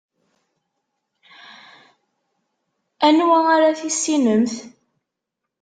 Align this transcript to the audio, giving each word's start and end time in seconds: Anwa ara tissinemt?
Anwa 3.07 3.37
ara 3.53 3.69
tissinemt? 3.79 4.53